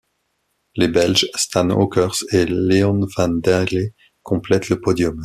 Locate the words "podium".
4.81-5.19